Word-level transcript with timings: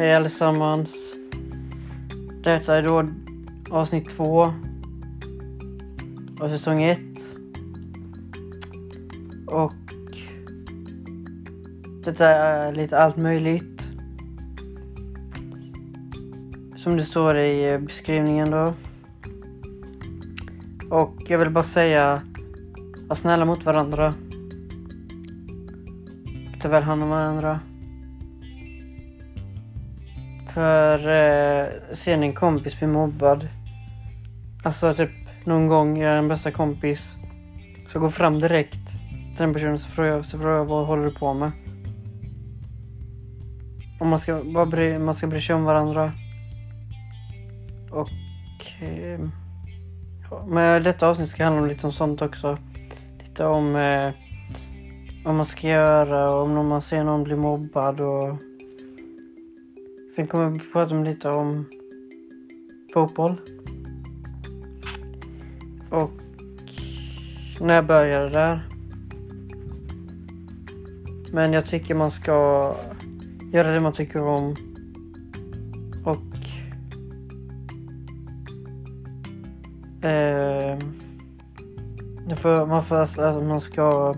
Hej 0.00 0.14
allesammans. 0.14 0.94
Detta 2.42 2.76
är 2.76 2.82
då 2.82 3.08
avsnitt 3.70 4.08
två 4.08 4.52
av 6.40 6.48
säsong 6.48 6.82
ett. 6.82 7.34
Och 9.46 9.72
detta 12.04 12.28
är 12.28 12.72
lite 12.72 12.98
allt 12.98 13.16
möjligt. 13.16 13.90
Som 16.76 16.96
det 16.96 17.04
står 17.04 17.36
i 17.36 17.72
eh, 17.72 17.78
beskrivningen 17.78 18.50
då. 18.50 18.74
Och 20.90 21.16
jag 21.28 21.38
vill 21.38 21.50
bara 21.50 21.64
säga, 21.64 22.22
var 23.08 23.16
snälla 23.16 23.44
mot 23.44 23.64
varandra. 23.64 24.14
Ta 26.62 26.68
väl 26.68 26.82
hand 26.82 27.02
om 27.02 27.08
varandra. 27.08 27.60
För 30.54 30.98
eh, 31.08 31.66
sen 31.92 32.22
en 32.22 32.32
kompis 32.32 32.78
bli 32.78 32.86
mobbad. 32.86 33.48
Alltså 34.62 34.94
typ 34.94 35.10
någon 35.44 35.68
gång 35.68 35.98
jag 35.98 36.12
är 36.12 36.16
en 36.16 36.28
bästa 36.28 36.50
kompis. 36.50 37.16
Så 37.92 38.00
gå 38.00 38.10
fram 38.10 38.40
direkt 38.40 38.88
till 39.36 39.38
den 39.38 39.52
personen 39.52 39.78
så 39.78 39.90
frågar 39.90 40.10
jag, 40.10 40.26
så 40.26 40.38
frågar 40.38 40.56
jag 40.56 40.64
vad 40.64 40.86
håller 40.86 41.04
du 41.04 41.10
på 41.10 41.34
med? 41.34 41.52
Och 44.00 44.06
man 44.06 44.18
ska, 44.18 44.42
bara 44.54 44.66
bry, 44.66 44.98
man 44.98 45.14
ska 45.14 45.26
bry 45.26 45.40
sig 45.40 45.54
om 45.54 45.64
varandra. 45.64 46.12
Och... 47.90 48.10
Eh, 48.82 49.20
men 50.46 50.82
detta 50.82 51.08
avsnitt 51.08 51.28
ska 51.28 51.44
handla 51.44 51.62
om 51.62 51.68
lite 51.68 51.86
om 51.86 51.92
sånt 51.92 52.22
också. 52.22 52.58
Lite 53.18 53.44
om 53.44 53.76
eh, 53.76 54.12
vad 55.24 55.34
man 55.34 55.46
ska 55.46 55.68
göra 55.68 56.30
och 56.30 56.42
om 56.42 56.68
man 56.68 56.82
ser 56.82 57.04
någon 57.04 57.24
bli 57.24 57.36
mobbad 57.36 58.00
och 58.00 58.36
Sen 60.20 60.26
kommer 60.26 60.50
vi 60.50 60.58
prata 60.72 60.94
om 60.94 61.04
lite 61.04 61.28
om 61.28 61.66
fotboll. 62.94 63.40
Och 65.90 66.10
när 67.60 67.74
jag 67.74 67.86
började 67.86 68.28
där. 68.28 68.68
Men 71.32 71.52
jag 71.52 71.66
tycker 71.66 71.94
man 71.94 72.10
ska 72.10 72.32
göra 73.52 73.72
det 73.72 73.80
man 73.80 73.92
tycker 73.92 74.22
om. 74.22 74.56
Och 76.04 76.36
eh, 80.08 80.78
får, 82.36 82.66
man, 82.66 82.84
får, 82.84 82.96
alltså, 82.96 83.22
alltså 83.22 83.44
man 83.44 83.60
ska 83.60 84.14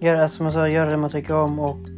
göra, 0.00 0.22
alltså 0.22 0.42
man 0.42 0.72
göra 0.72 0.90
det 0.90 0.96
man 0.96 1.10
tycker 1.10 1.34
om 1.34 1.58
och 1.58 1.91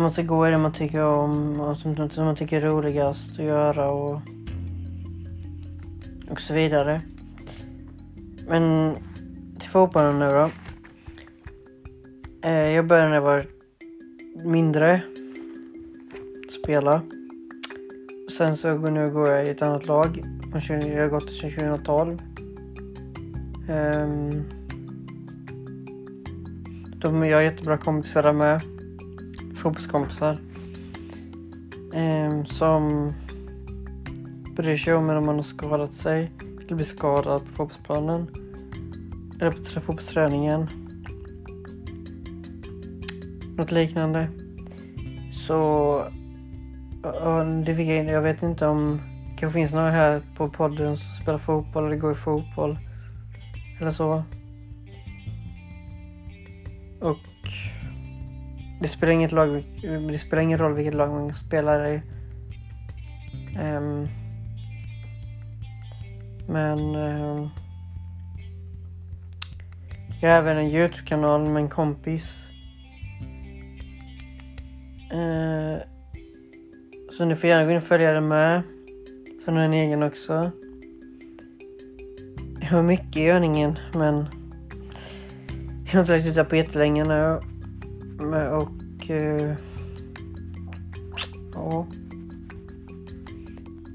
man 0.00 0.10
ska 0.10 0.22
gå 0.22 0.48
i 0.48 0.50
det 0.50 0.58
man 0.58 0.72
tycker 0.72 1.04
om 1.04 1.60
och 1.60 1.76
som, 1.76 2.10
som 2.10 2.24
man 2.24 2.36
tycker 2.36 2.62
är 2.62 2.70
roligast 2.70 3.30
att 3.30 3.44
göra 3.44 3.90
och, 3.90 4.20
och 6.30 6.40
så 6.40 6.54
vidare. 6.54 7.02
Men 8.48 8.94
till 9.60 9.70
fotbollen 9.70 10.18
nu 10.18 10.26
då. 10.26 10.50
Eh, 12.48 12.70
jag 12.70 12.86
började 12.86 13.08
när 13.08 13.14
jag 13.14 13.22
var 13.22 13.46
mindre. 14.44 15.02
Spela. 16.62 17.02
Sen 18.38 18.56
så 18.56 18.76
nu 18.78 19.10
går 19.10 19.30
jag 19.30 19.46
i 19.46 19.50
ett 19.50 19.62
annat 19.62 19.86
lag. 19.86 20.24
Jag 20.68 21.02
har 21.02 21.08
gått 21.08 21.30
sedan 21.30 21.50
2012. 21.50 22.22
Um, 23.68 23.68
ehm. 23.68 24.44
de, 27.00 27.24
jag 27.24 27.36
har 27.36 27.42
jättebra 27.42 27.78
kompisar 27.78 28.22
där 28.22 28.32
med 28.32 28.60
fotbollskompisar. 29.62 30.38
Eh, 31.94 32.44
som 32.44 33.12
bryr 34.56 34.76
sig 34.76 34.94
om 34.94 35.10
om 35.10 35.26
man 35.26 35.34
har 35.34 35.42
skadat 35.42 35.94
sig 35.94 36.30
eller 36.66 36.74
blir 36.74 36.86
skadad 36.86 37.44
på 37.44 37.50
fotbollsplanen. 37.50 38.26
Eller 39.40 39.50
på 39.50 39.80
fotbollsträningen. 39.80 40.68
Något 43.56 43.70
liknande. 43.70 44.28
Så 45.32 46.04
det 47.64 47.76
fick 47.76 47.88
jag, 47.88 48.06
jag 48.06 48.22
vet 48.22 48.42
inte 48.42 48.66
om 48.66 49.00
det 49.30 49.38
kanske 49.38 49.58
finns 49.58 49.72
några 49.72 49.90
här 49.90 50.22
på 50.36 50.48
podden 50.48 50.96
som 50.96 51.22
spelar 51.22 51.38
fotboll 51.38 51.86
eller 51.86 51.96
går 51.96 52.12
i 52.12 52.14
fotboll. 52.14 52.78
Eller 53.80 53.90
så. 53.90 54.22
Och 57.00 57.18
det 58.82 58.88
spelar, 58.88 59.12
inget 59.12 59.32
lag, 59.32 59.64
det 59.82 60.18
spelar 60.18 60.42
ingen 60.42 60.58
roll 60.58 60.74
vilket 60.74 60.94
lag 60.94 61.10
man 61.10 61.34
spelar 61.34 61.86
i. 61.86 62.02
Um, 63.58 64.08
men 66.48 66.78
um, 66.80 67.50
jag 70.20 70.30
har 70.30 70.38
även 70.38 70.56
en 70.56 70.70
Youtube-kanal 70.70 71.40
med 71.40 71.62
en 71.62 71.68
kompis. 71.68 72.46
Uh, 75.12 75.78
så 77.16 77.24
ni 77.24 77.36
får 77.36 77.50
gärna 77.50 77.64
gå 77.64 77.70
in 77.70 77.76
och 77.76 77.82
följa 77.82 78.12
den 78.12 78.28
med. 78.28 78.62
Sen 79.44 79.56
har 79.56 79.62
en 79.62 79.72
egen 79.72 80.02
också. 80.02 80.50
Jag 82.60 82.68
har 82.68 82.82
mycket 82.82 83.16
i 83.16 83.22
görningen 83.22 83.78
men 83.94 84.26
jag 85.86 85.92
har 85.92 86.00
inte 86.00 86.12
lagt 86.12 86.26
ut 86.26 86.34
det 86.34 86.44
på 86.44 86.56
jättelänge 86.56 87.04
nu. 87.04 87.51
Och... 88.28 89.10
Eh, 89.10 89.54
ja. 91.54 91.86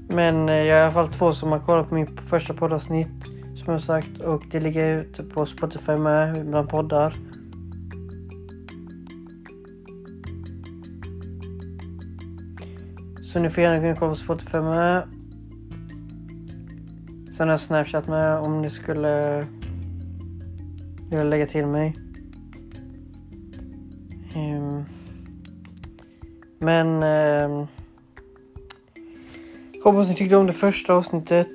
Men 0.08 0.48
eh, 0.48 0.54
jag 0.54 0.74
har 0.74 0.80
i 0.80 0.82
alla 0.82 0.90
fall 0.90 1.08
två 1.08 1.32
som 1.32 1.52
har 1.52 1.58
kollat 1.58 1.88
på 1.88 1.94
min 1.94 2.06
första 2.06 2.54
poddavsnitt. 2.54 3.08
Som 3.64 3.72
jag 3.72 3.82
sagt. 3.82 4.20
Och 4.20 4.42
det 4.50 4.60
ligger 4.60 5.00
ute 5.00 5.22
på 5.22 5.46
Spotify 5.46 5.96
med 5.96 6.46
bland 6.46 6.68
poddar. 6.68 7.14
Så 13.24 13.38
ni 13.38 13.50
får 13.50 13.62
gärna 13.62 13.78
gå 13.78 13.86
in 13.86 13.92
och 13.92 13.98
kolla 13.98 14.12
på 14.12 14.18
Spotify 14.18 14.58
med. 14.58 15.08
Sen 17.36 17.48
har 17.48 17.52
jag 17.52 17.60
Snapchat 17.60 18.06
med 18.06 18.38
om 18.38 18.60
ni 18.60 18.70
skulle 18.70 19.44
vilja 21.10 21.24
lägga 21.24 21.46
till 21.46 21.66
mig. 21.66 22.07
Um, 24.36 24.84
men 26.58 27.02
um, 27.02 27.66
hoppas 29.84 30.08
ni 30.08 30.14
tyckte 30.14 30.36
om 30.36 30.46
det 30.46 30.52
första 30.52 30.94
avsnittet. 30.94 31.48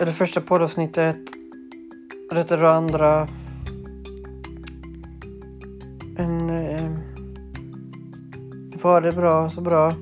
Eller 0.00 0.12
första 0.12 0.40
poddavsnittet. 0.40 1.16
Och 2.30 2.34
detta 2.34 2.54
är 2.54 2.58
det 2.58 2.70
andra. 2.70 3.28
Men 6.16 6.50
um, 6.50 6.98
får 8.78 8.88
ha 8.88 9.00
det 9.00 9.12
bra 9.12 9.50
så 9.50 9.60
bra. 9.60 9.92